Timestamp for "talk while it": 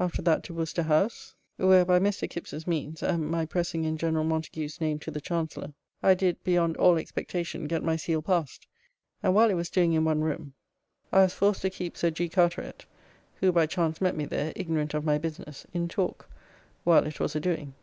15.86-17.20